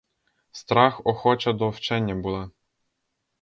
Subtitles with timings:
[0.51, 2.49] Страх охоча до вчення була!